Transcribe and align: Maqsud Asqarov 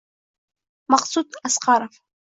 Maqsud 0.91 1.29
Asqarov 1.47 1.93